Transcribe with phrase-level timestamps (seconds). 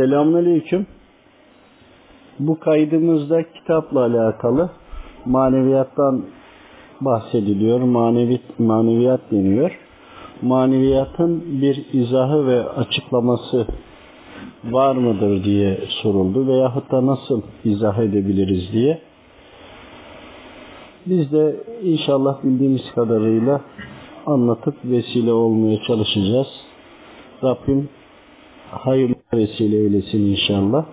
[0.00, 0.86] Selamünaleyküm.
[2.38, 4.70] Bu kaydımızda kitapla alakalı
[5.26, 6.24] maneviyattan
[7.00, 7.80] bahsediliyor.
[7.80, 9.78] Manevi, maneviyat deniyor.
[10.42, 13.66] Maneviyatın bir izahı ve açıklaması
[14.64, 18.98] var mıdır diye soruldu veyahut da nasıl izah edebiliriz diye.
[21.06, 23.60] Biz de inşallah bildiğimiz kadarıyla
[24.26, 26.48] anlatıp vesile olmaya çalışacağız.
[27.44, 27.88] Rabbim
[28.70, 30.84] hayırlı vesile eylesin inşallah.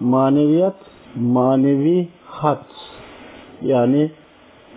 [0.00, 0.76] Maneviyat,
[1.14, 2.66] manevi hat
[3.62, 4.10] yani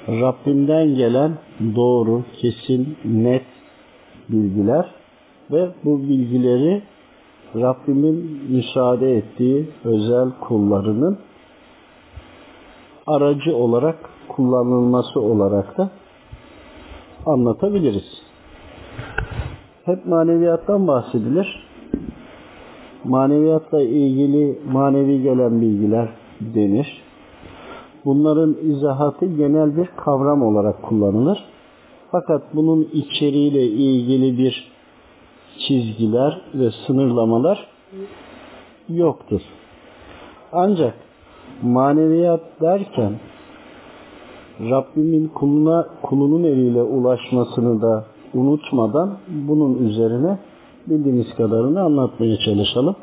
[0.07, 1.37] Rabbimden gelen
[1.75, 3.45] doğru, kesin, net
[4.29, 4.85] bilgiler
[5.51, 6.81] ve bu bilgileri
[7.55, 11.19] Rabbimin müsaade ettiği özel kullarının
[13.07, 15.89] aracı olarak kullanılması olarak da
[17.25, 18.21] anlatabiliriz.
[19.85, 21.66] Hep maneviyattan bahsedilir.
[23.07, 26.09] Maneviyatla ilgili manevi gelen bilgiler
[26.41, 27.01] denir.
[28.05, 31.43] Bunların izahatı genel bir kavram olarak kullanılır.
[32.11, 34.71] Fakat bunun içeriğiyle ilgili bir
[35.57, 37.67] çizgiler ve sınırlamalar
[38.89, 39.41] yoktur.
[40.51, 40.93] Ancak
[41.61, 43.13] maneviyat derken
[44.59, 50.37] Rabbimin kuluna, kulunun eliyle ulaşmasını da unutmadan bunun üzerine
[50.89, 52.95] bildiğimiz kadarını anlatmaya çalışalım.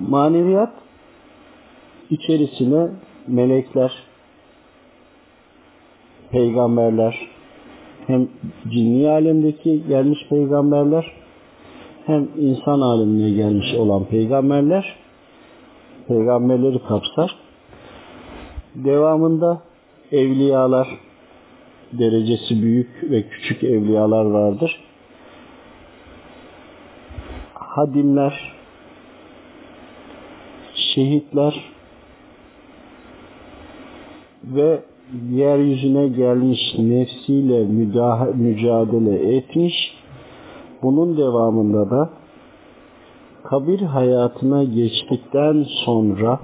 [0.00, 0.72] Maneviyat
[2.10, 2.88] içerisine
[3.26, 3.92] melekler,
[6.30, 7.28] peygamberler,
[8.06, 8.28] hem
[8.70, 11.12] cinni alemdeki gelmiş peygamberler,
[12.06, 14.96] hem insan alemine gelmiş olan peygamberler,
[16.08, 17.36] peygamberleri kapsar.
[18.74, 19.62] Devamında
[20.12, 20.88] evliyalar,
[21.92, 24.80] derecesi büyük ve küçük evliyalar vardır.
[27.74, 28.52] Hadimler,
[30.74, 31.54] şehitler
[34.44, 34.82] ve
[35.30, 37.64] yeryüzüne gelmiş nefsiyle
[38.34, 39.94] mücadele etmiş.
[40.82, 42.10] Bunun devamında da
[43.44, 46.40] kabir hayatına geçtikten sonra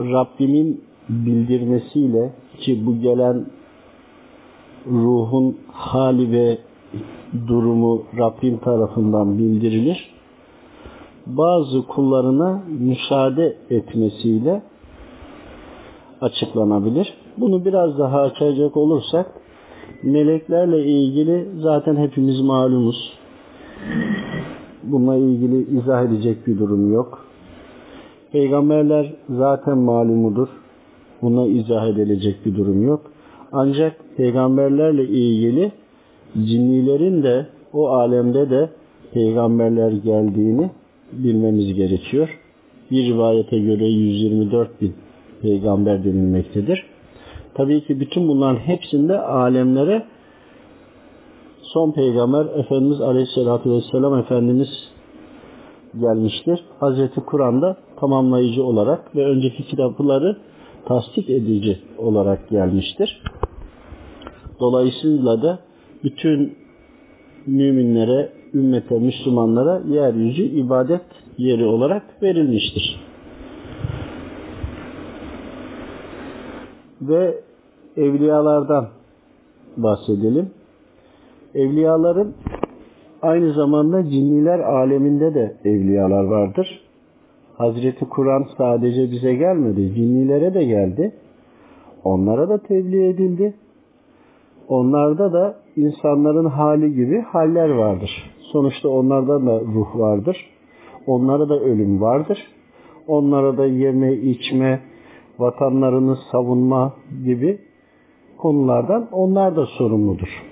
[0.00, 3.46] Rabbimin bildirmesiyle ki bu gelen
[4.86, 6.69] ruhun hali ve
[7.48, 10.10] durumu Rabbim tarafından bildirilir.
[11.26, 14.62] Bazı kullarına müsaade etmesiyle
[16.20, 17.14] açıklanabilir.
[17.36, 19.26] Bunu biraz daha açacak olursak
[20.02, 23.12] meleklerle ilgili zaten hepimiz malumuz.
[24.82, 27.26] Bununla ilgili izah edecek bir durum yok.
[28.32, 30.48] Peygamberler zaten malumudur.
[31.22, 33.00] Buna izah edilecek bir durum yok.
[33.52, 35.72] Ancak peygamberlerle ilgili
[36.34, 38.68] cinnilerin de o alemde de
[39.12, 40.70] peygamberler geldiğini
[41.12, 42.38] bilmemiz gerekiyor.
[42.90, 44.94] Bir rivayete göre 124 bin
[45.42, 46.84] peygamber denilmektedir.
[47.54, 50.02] Tabii ki bütün bunların hepsinde alemlere
[51.62, 54.68] son peygamber Efendimiz Aleyhisselatü Vesselam Efendimiz
[56.00, 56.64] gelmiştir.
[56.80, 60.36] Hazreti Kur'an'da tamamlayıcı olarak ve önceki kitapları
[60.84, 63.22] tasdik edici olarak gelmiştir.
[64.60, 65.58] Dolayısıyla da
[66.04, 66.54] bütün
[67.46, 71.02] müminlere, ümmete, Müslümanlara yeryüzü ibadet
[71.38, 73.00] yeri olarak verilmiştir.
[77.02, 77.34] Ve
[77.96, 78.88] evliyalardan
[79.76, 80.50] bahsedelim.
[81.54, 82.34] Evliyaların
[83.22, 86.80] aynı zamanda cinniler aleminde de evliyalar vardır.
[87.58, 91.12] Hazreti Kur'an sadece bize gelmedi, cinnilere de geldi.
[92.04, 93.54] Onlara da tebliğ edildi.
[94.68, 98.10] Onlarda da insanların hali gibi haller vardır.
[98.40, 100.36] Sonuçta onlarda da ruh vardır.
[101.06, 102.38] Onlara da ölüm vardır.
[103.06, 104.80] Onlara da yeme, içme,
[105.38, 106.92] vatanlarını savunma
[107.24, 107.58] gibi
[108.38, 110.42] konulardan onlar da sorumludur.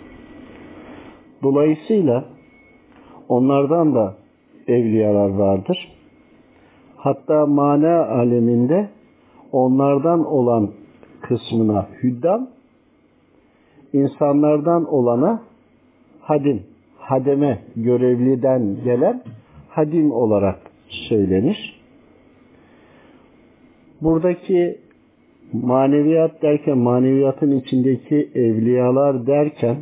[1.43, 2.25] Dolayısıyla
[3.29, 4.15] onlardan da
[4.69, 5.93] evliyalar vardır.
[6.97, 8.89] Hatta mana aleminde
[9.53, 10.71] onlardan olan
[11.21, 12.49] kısmına hüddam,
[13.93, 15.43] insanlardan olana
[16.21, 16.63] hadim,
[16.99, 19.23] hademe görevliden gelen
[19.69, 20.59] hadim olarak
[20.89, 21.81] söylenir.
[24.03, 24.79] Buradaki
[25.53, 29.77] maneviyat derken, maneviyatın içindeki evliyalar derken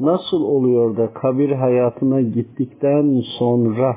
[0.00, 3.96] nasıl oluyor da kabir hayatına gittikten sonra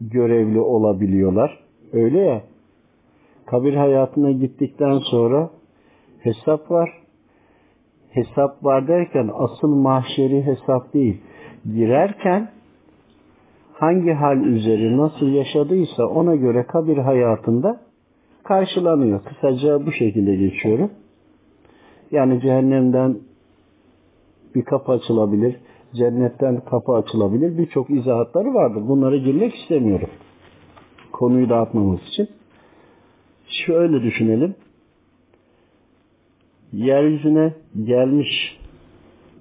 [0.00, 1.58] görevli olabiliyorlar?
[1.92, 2.42] Öyle ya,
[3.46, 5.50] kabir hayatına gittikten sonra
[6.22, 6.90] hesap var.
[8.10, 11.20] hesap var derken asıl mahşeri hesap değil.
[11.74, 12.50] Girerken
[13.72, 17.80] hangi hal üzeri nasıl yaşadıysa ona göre kabir hayatında
[18.44, 19.24] karşılanıyor.
[19.24, 20.90] Kısaca bu şekilde geçiyorum.
[22.10, 23.18] Yani cehennemden
[24.54, 25.56] bir kapı açılabilir,
[25.94, 27.58] cennetten kapı açılabilir.
[27.58, 28.88] Birçok izahatları vardır.
[28.88, 30.08] Bunlara girmek istemiyorum.
[31.12, 32.28] Konuyu dağıtmamız için.
[33.66, 34.54] Şöyle düşünelim.
[36.72, 37.54] Yeryüzüne
[37.84, 38.58] gelmiş,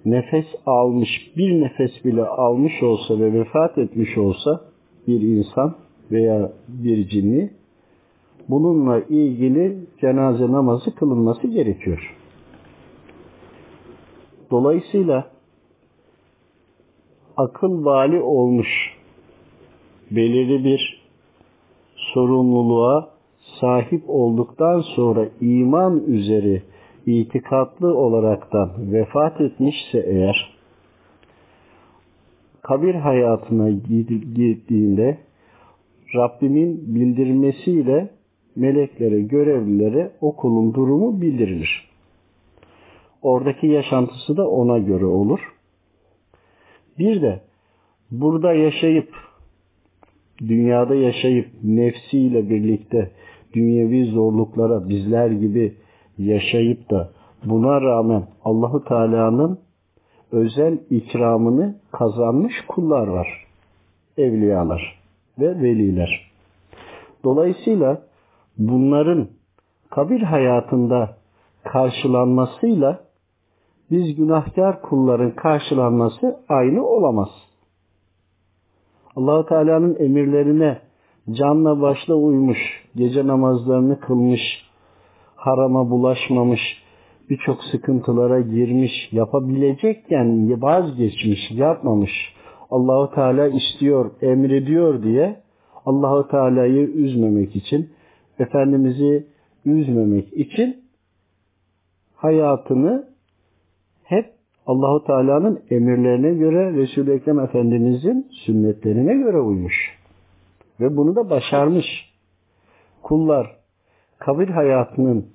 [0.06, 4.62] nefes almış, bir nefes bile almış olsa ve vefat etmiş olsa
[5.08, 5.76] bir insan
[6.12, 7.50] veya bir cinni
[8.50, 12.18] bununla ilgili cenaze namazı kılınması gerekiyor.
[14.52, 15.32] Dolayısıyla
[17.38, 18.98] akıl vali olmuş
[20.12, 21.02] belirli bir
[21.96, 23.10] sorumluluğa
[23.60, 26.62] sahip olduktan sonra iman üzeri
[27.06, 30.58] itikatlı olaraktan vefat etmişse eğer
[32.62, 33.70] kabir hayatına
[34.36, 35.18] gittiğinde
[36.16, 38.10] Rabbimin bildirmesiyle
[38.56, 41.90] meleklere, görevlilere o kulun durumu bildirilir.
[43.22, 45.40] Oradaki yaşantısı da ona göre olur.
[47.00, 47.42] Bir de
[48.12, 49.16] burada yaşayıp,
[50.40, 53.12] dünyada yaşayıp nefsiyle birlikte
[53.54, 55.74] dünyevi zorluklara bizler gibi
[56.26, 57.10] yaşayıp da
[57.46, 59.60] buna rağmen Allahu Teala'nın
[60.32, 63.28] özel ikramını kazanmış kullar var.
[64.18, 65.00] Evliyalar
[65.40, 66.32] ve veliler.
[67.24, 68.02] Dolayısıyla
[68.58, 69.28] bunların
[69.90, 71.18] kabir hayatında
[71.64, 73.00] karşılanmasıyla
[73.92, 77.30] biz günahkar kulların karşılanması aynı olamaz.
[79.16, 80.80] Allahu Teala'nın emirlerine
[81.32, 82.58] canla başla uymuş,
[82.96, 84.42] gece namazlarını kılmış,
[85.42, 86.62] harama bulaşmamış,
[87.30, 92.12] birçok sıkıntılara girmiş, yapabilecekken vazgeçmiş, yapmamış.
[92.72, 95.40] Allahu Teala istiyor, emrediyor diye
[95.86, 97.90] Allahu Teala'yı üzmemek için,
[98.40, 99.28] Efendimiz'i
[99.66, 100.84] üzmemek için
[102.16, 103.08] hayatını
[104.04, 104.26] hep
[104.66, 109.98] Allahu Teala'nın emirlerine göre Resul-i Ekrem Efendimiz'in sünnetlerine göre uymuş.
[110.80, 111.86] Ve bunu da başarmış.
[113.04, 113.61] Kullar
[114.22, 115.26] kabir hayatının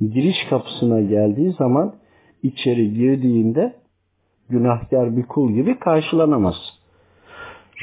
[0.00, 1.94] giriş kapısına geldiği zaman
[2.42, 3.76] içeri girdiğinde
[4.48, 6.54] günahkar bir kul gibi karşılanamaz.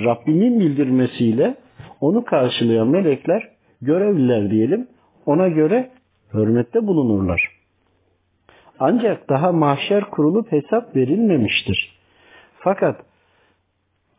[0.06, 1.56] Rabbimin bildirmesiyle
[2.02, 3.50] onu karşılayan melekler,
[3.82, 4.88] görevliler diyelim,
[5.26, 5.92] ona göre
[6.34, 7.42] hürmette bulunurlar.
[8.80, 12.00] Ancak daha mahşer kurulup hesap verilmemiştir.
[12.60, 13.02] Fakat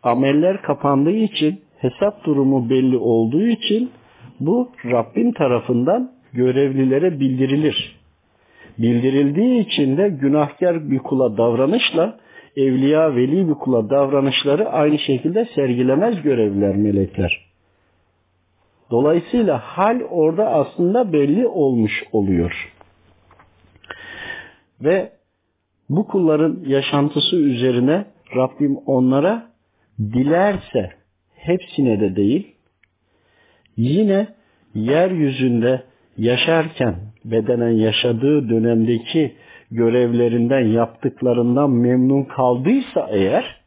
[0.02, 3.90] ameller kapandığı için, hesap durumu belli olduğu için
[4.40, 8.00] bu Rabbin tarafından görevlilere bildirilir.
[8.78, 12.18] Bildirildiği için de günahkar bir kula davranışla
[12.56, 17.50] evliya veli bir kula davranışları aynı şekilde sergilemez görevliler melekler.
[18.90, 22.72] Dolayısıyla hal orada aslında belli olmuş oluyor.
[24.80, 25.12] Ve
[25.88, 28.04] bu kulların yaşantısı üzerine
[28.36, 29.50] Rabbim onlara
[30.00, 30.90] dilerse
[31.34, 32.54] hepsine de değil
[33.76, 34.28] yine
[34.74, 35.82] yeryüzünde
[36.18, 36.94] yaşarken
[37.24, 39.34] bedenen yaşadığı dönemdeki
[39.70, 43.60] görevlerinden yaptıklarından memnun kaldıysa eğer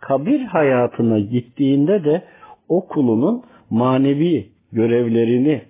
[0.00, 2.22] kabir hayatına gittiğinde de
[2.68, 5.62] o kulunun manevi görevlerini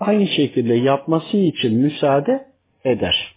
[0.00, 2.46] aynı şekilde yapması için müsaade
[2.84, 3.34] eder.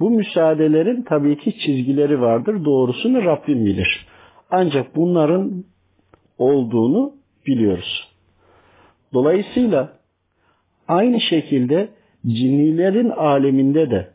[0.00, 2.64] Bu müsaadelerin tabii ki çizgileri vardır.
[2.64, 4.06] Doğrusunu Rabbim bilir.
[4.50, 5.64] Ancak bunların
[6.38, 7.17] olduğunu
[7.48, 8.08] biliyoruz.
[9.12, 9.92] Dolayısıyla
[10.88, 11.88] aynı şekilde
[12.26, 14.10] cinnilerin aleminde de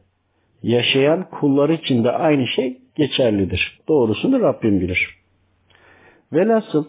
[0.63, 3.81] yaşayan kullar için de aynı şey geçerlidir.
[3.87, 5.17] Doğrusunu Rabbim bilir.
[6.33, 6.85] Velhasıl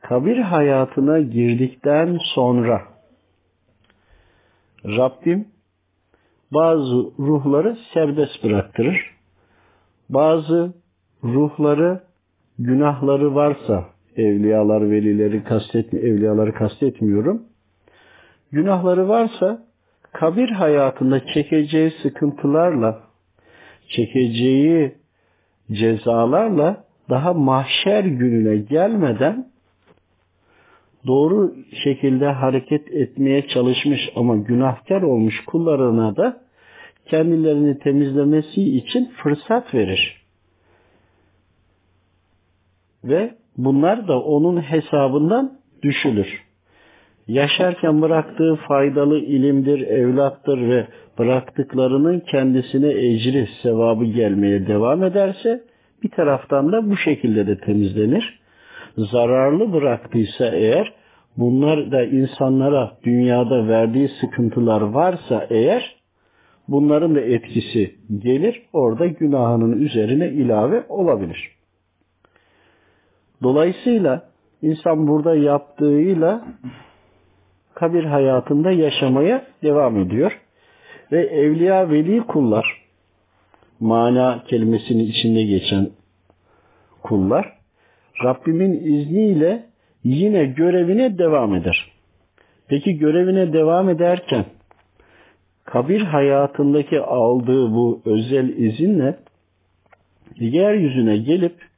[0.00, 2.82] kabir hayatına girdikten sonra
[4.84, 5.48] Rabbim
[6.50, 9.10] bazı ruhları serbest bıraktırır.
[10.08, 10.72] Bazı
[11.24, 12.00] ruhları
[12.58, 17.42] günahları varsa evliyalar, velileri kastetmi evliyaları kastetmiyorum.
[18.52, 19.66] Günahları varsa
[20.12, 23.00] kabir hayatında çekeceği sıkıntılarla,
[23.88, 24.94] çekeceği
[25.72, 29.52] cezalarla daha mahşer gününe gelmeden
[31.06, 31.54] doğru
[31.84, 36.42] şekilde hareket etmeye çalışmış ama günahkar olmuş kullarına da
[37.06, 40.22] kendilerini temizlemesi için fırsat verir.
[43.04, 46.42] Ve bunlar da onun hesabından düşülür.
[47.28, 50.86] yaşarken bıraktığı faydalı ilimdir, evlattır ve
[51.18, 55.64] bıraktıklarının kendisine ecri, sevabı gelmeye devam ederse
[56.02, 58.40] bir taraftan da bu şekilde de temizlenir.
[58.96, 60.92] Zararlı bıraktıysa eğer
[61.36, 65.96] bunlar da insanlara dünyada verdiği sıkıntılar varsa eğer
[66.68, 71.61] bunların da etkisi gelir orada günahının üzerine ilave olabilir.
[73.42, 74.22] Dolayısıyla
[74.62, 76.44] insan burada yaptığıyla
[77.74, 80.40] kabir hayatında yaşamaya devam ediyor.
[81.12, 82.82] Ve evliya veli kullar
[83.80, 85.90] mana kelimesinin içinde geçen
[87.02, 87.52] kullar
[88.24, 89.66] Rabbimin izniyle
[90.04, 91.92] yine görevine devam eder.
[92.68, 94.44] Peki görevine devam ederken
[95.64, 99.16] kabir hayatındaki aldığı bu özel izinle
[100.36, 101.71] yeryüzüne gelip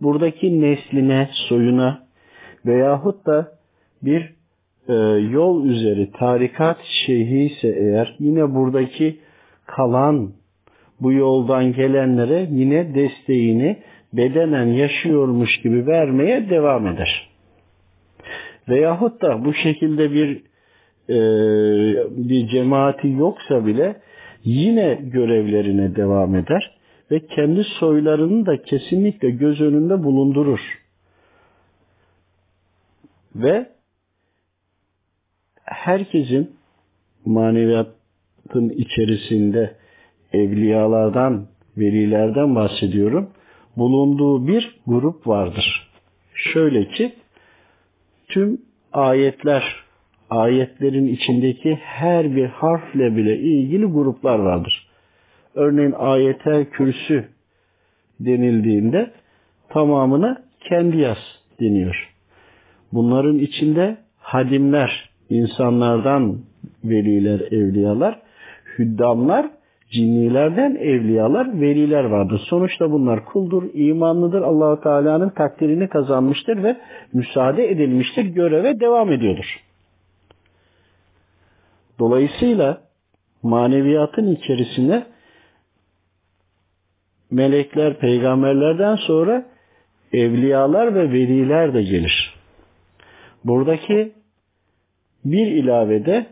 [0.00, 2.04] buradaki nesline, soyuna
[2.66, 3.52] veyahut da
[4.02, 4.34] bir
[4.88, 4.94] e,
[5.32, 9.16] yol üzeri tarikat şeyhi ise eğer yine buradaki
[9.66, 10.32] kalan
[11.00, 13.76] bu yoldan gelenlere yine desteğini
[14.12, 17.30] bedenen yaşıyormuş gibi vermeye devam eder.
[18.68, 20.42] Veyahut da bu şekilde bir
[21.08, 21.16] e,
[22.10, 23.96] bir cemaati yoksa bile
[24.44, 26.73] yine görevlerine devam eder
[27.10, 30.60] ve kendi soylarını da kesinlikle göz önünde bulundurur.
[33.34, 33.68] Ve
[35.64, 36.56] herkesin
[37.24, 39.76] maneviyatın içerisinde
[40.32, 41.46] evliyalardan,
[41.76, 43.30] velilerden bahsediyorum.
[43.76, 45.90] Bulunduğu bir grup vardır.
[46.34, 47.14] Şöyle ki
[48.28, 48.60] tüm
[48.92, 49.84] ayetler,
[50.30, 54.83] ayetlerin içindeki her bir harfle bile ilgili gruplar vardır.
[55.54, 57.28] Örneğin ayetel kürsü
[58.20, 59.10] denildiğinde
[59.68, 61.18] tamamına kendi yaz
[61.60, 62.10] deniyor.
[62.92, 66.38] Bunların içinde hadimler, insanlardan
[66.84, 68.22] veliler, evliyalar,
[68.78, 69.50] hüddamlar,
[69.90, 72.40] cinnilerden evliyalar, veliler vardır.
[72.50, 76.76] Sonuçta bunlar kuldur, imanlıdır, Allahu Teala'nın takdirini kazanmıştır ve
[77.12, 79.60] müsaade edilmiştir, göreve devam ediyordur.
[81.98, 82.80] Dolayısıyla
[83.42, 85.06] maneviyatın içerisine
[87.34, 89.46] melekler, peygamberlerden sonra
[90.12, 92.34] evliyalar ve veliler de gelir.
[93.44, 94.12] Buradaki
[95.24, 96.26] bir ilavede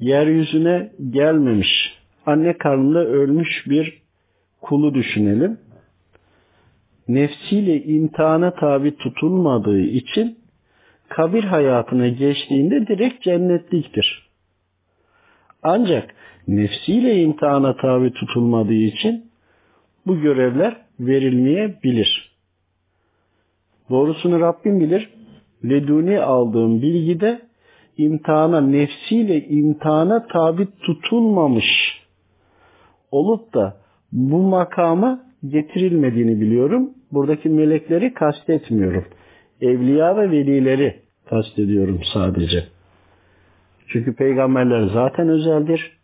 [0.00, 4.02] yeryüzüne gelmemiş, anne karnında ölmüş bir
[4.60, 5.58] kulu düşünelim.
[7.08, 10.38] Nefsiyle imtihana tabi tutulmadığı için
[11.08, 14.28] kabir hayatına geçtiğinde direkt cennetliktir.
[15.62, 16.14] Ancak
[16.48, 19.27] nefsiyle imtihana tabi tutulmadığı için
[20.08, 22.38] bu görevler verilmeyebilir.
[23.90, 25.10] Doğrusunu Rabbim bilir.
[25.64, 27.40] Leduni aldığım bilgide
[27.96, 31.98] imtihana, nefsiyle imtihana tabi tutulmamış
[33.10, 33.76] olup da
[34.12, 36.90] bu makama getirilmediğini biliyorum.
[37.12, 39.04] Buradaki melekleri kastetmiyorum.
[39.60, 40.96] Evliya ve velileri
[41.30, 42.64] kastediyorum sadece.
[43.88, 45.98] Çünkü peygamberler zaten özeldir.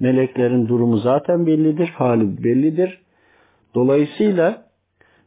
[0.00, 2.98] Meleklerin durumu zaten bellidir, hali bellidir.
[3.74, 4.66] Dolayısıyla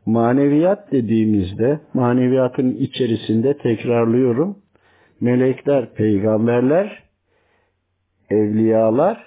[0.05, 4.57] maneviyat dediğimizde, maneviyatın içerisinde tekrarlıyorum,
[5.21, 7.03] melekler, peygamberler,
[8.29, 9.23] evliyalar,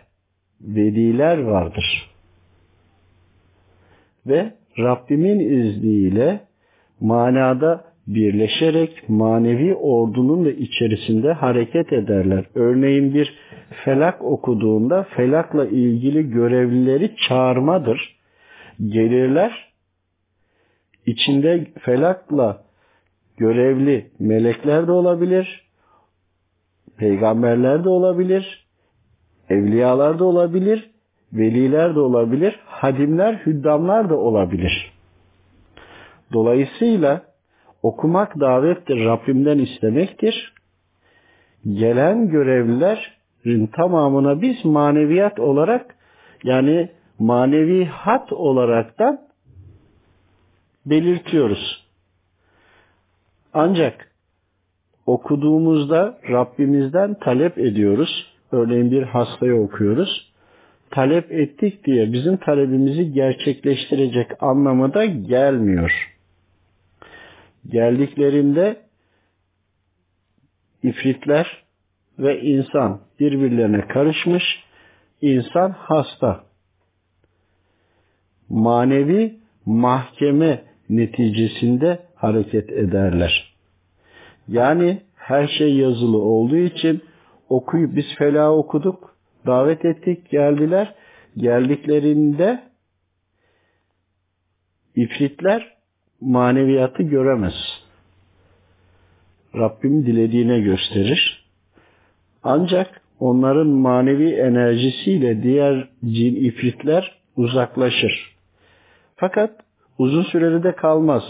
[0.60, 2.10] veliler vardır.
[4.26, 6.40] Ve Rabbimin izniyle
[7.00, 12.44] manada birleşerek manevi ordunun da içerisinde hareket ederler.
[12.54, 13.34] Örneğin bir
[13.84, 18.17] felak okuduğunda felakla ilgili görevlileri çağırmadır.
[18.86, 19.72] Gelirler,
[21.06, 22.64] içinde felakla
[23.36, 25.68] görevli melekler de olabilir,
[26.96, 28.66] peygamberler de olabilir,
[29.48, 30.90] evliyalar da olabilir,
[31.32, 34.92] veliler de olabilir, hadimler, hüddamlar da olabilir.
[36.32, 37.22] Dolayısıyla
[37.82, 40.54] okumak davettir, Rabbimden istemektir.
[41.64, 45.96] Gelen görevlilerin tamamına biz maneviyat olarak
[46.44, 46.88] yani
[47.18, 49.20] manevi hat olaraktan
[50.86, 51.88] belirtiyoruz.
[53.52, 54.12] Ancak
[55.06, 58.32] okuduğumuzda Rabbimizden talep ediyoruz.
[58.52, 60.32] Örneğin bir hastaya okuyoruz.
[60.90, 66.14] Talep ettik diye bizim talebimizi gerçekleştirecek anlamada gelmiyor.
[67.68, 68.76] Geldiklerinde
[70.82, 71.64] ifritler
[72.18, 74.44] ve insan birbirlerine karışmış.
[75.20, 76.47] İnsan hasta.
[78.48, 79.34] Manevi
[79.66, 83.54] mahkeme neticesinde hareket ederler.
[84.48, 87.02] Yani her şey yazılı olduğu için
[87.48, 90.94] okuyup biz felah okuduk, davet ettik, geldiler.
[91.36, 92.62] Geldiklerinde
[94.96, 95.72] ifritler
[96.20, 97.54] maneviyatı göremez.
[99.54, 101.44] Rabbim dilediğine gösterir.
[102.42, 108.37] Ancak onların manevi enerjisiyle diğer cin ifritler uzaklaşır.
[109.20, 109.50] Fakat
[109.98, 111.22] uzun süreli de kalmaz.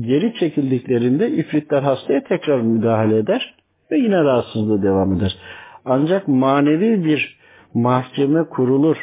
[0.00, 3.54] Geri çekildiklerinde ifritler hastaya tekrar müdahale eder
[3.90, 5.36] ve yine rahatsızlığı devam eder.
[5.84, 7.38] Ancak manevi bir
[7.74, 8.96] mahkeme kurulur.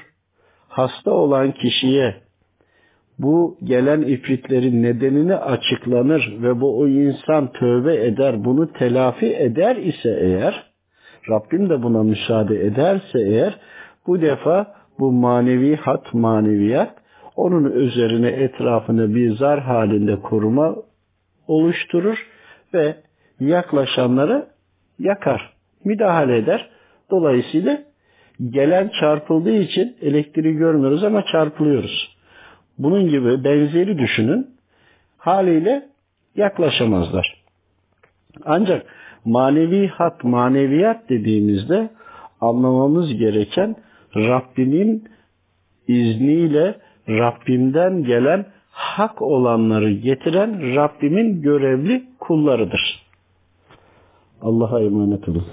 [0.68, 2.16] Hasta olan kişiye
[3.20, 10.20] bu gelen ifritlerin nedenini açıklanır ve bu o insan tövbe eder, bunu telafi eder ise
[10.22, 10.64] eğer,
[11.30, 13.60] Rabbim de buna müsaade ederse eğer,
[14.08, 17.05] bu defa bu manevi hat maneviyat
[17.36, 20.76] onun üzerine etrafını bir zar halinde koruma
[21.48, 22.28] oluşturur
[22.74, 22.96] ve
[23.40, 24.48] yaklaşanları
[25.00, 25.54] yakar,
[25.86, 26.70] müdahale eder.
[27.12, 27.82] Dolayısıyla
[28.50, 32.16] gelen çarpıldığı için elektriği görmüyoruz ama çarpılıyoruz.
[32.78, 34.48] Bunun gibi benzeri düşünün.
[35.18, 35.90] Haliyle
[36.36, 37.44] yaklaşamazlar.
[38.46, 38.86] Ancak
[39.26, 41.90] manevi hat, maneviyat dediğimizde
[42.42, 43.76] anlamamız gereken
[44.16, 45.10] Rabbimin
[45.88, 46.76] izniyle
[47.10, 53.06] Rabbimden gelen hak olanları getiren Rabbimin görevli kullarıdır.
[54.42, 55.46] Allah'a emanet olun.